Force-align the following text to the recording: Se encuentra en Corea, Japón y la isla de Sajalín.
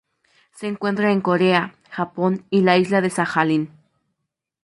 Se 0.55 0.65
encuentra 0.65 1.11
en 1.11 1.21
Corea, 1.21 1.75
Japón 1.91 2.43
y 2.49 2.61
la 2.61 2.75
isla 2.77 3.01
de 3.01 3.11
Sajalín. 3.11 3.69